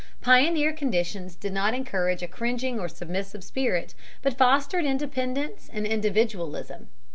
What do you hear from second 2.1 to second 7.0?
a cringing or submissive spirit, but fostered independence and individualism.